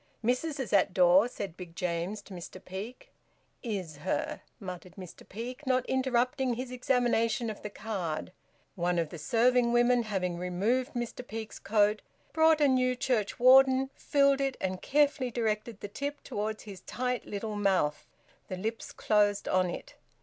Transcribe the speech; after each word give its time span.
"Missis 0.23 0.59
is 0.59 0.73
at 0.73 0.95
door," 0.95 1.27
said 1.27 1.55
Big 1.55 1.75
James 1.75 2.23
to 2.23 2.33
Mr 2.33 2.59
Peake. 2.65 3.13
"Is 3.61 3.97
her?" 3.97 4.41
muttered 4.59 4.95
Mr 4.95 5.29
Peake, 5.29 5.67
not 5.67 5.85
interrupting 5.85 6.55
his 6.55 6.71
examination 6.71 7.51
of 7.51 7.61
the 7.61 7.69
card. 7.69 8.31
One 8.73 8.97
of 8.97 9.09
the 9.09 9.19
serving 9.19 9.73
women, 9.73 10.01
having 10.01 10.39
removed 10.39 10.93
Mr 10.95 11.27
Peake's 11.27 11.59
coat, 11.59 12.01
brought 12.33 12.61
a 12.61 12.67
new 12.67 12.95
church 12.95 13.39
warden, 13.39 13.91
filled 13.93 14.41
it, 14.41 14.57
and 14.59 14.81
carefully 14.81 15.29
directed 15.29 15.81
the 15.81 15.87
tip 15.87 16.21
towards 16.23 16.63
his 16.63 16.81
tight 16.81 17.27
little 17.27 17.55
mouth: 17.55 18.07
the 18.47 18.57
lips 18.57 18.91
closed 18.91 19.47
on 19.47 19.69
it. 19.69 19.93